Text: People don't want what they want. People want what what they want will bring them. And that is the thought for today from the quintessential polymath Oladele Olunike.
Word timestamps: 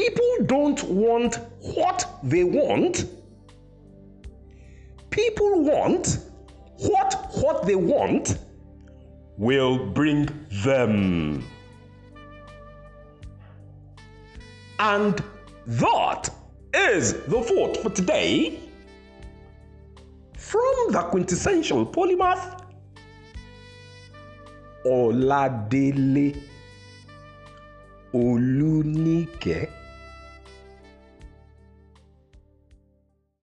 People 0.00 0.36
don't 0.46 0.82
want 0.84 1.34
what 1.60 2.08
they 2.22 2.42
want. 2.42 3.04
People 5.10 5.62
want 5.62 6.20
what 6.78 7.12
what 7.42 7.66
they 7.66 7.74
want 7.74 8.38
will 9.36 9.76
bring 9.98 10.26
them. 10.64 11.44
And 14.78 15.22
that 15.66 16.30
is 16.72 17.12
the 17.24 17.42
thought 17.42 17.76
for 17.76 17.90
today 17.90 18.58
from 20.38 20.92
the 20.92 21.02
quintessential 21.10 21.84
polymath 21.84 22.64
Oladele 24.86 26.40
Olunike. 28.14 29.79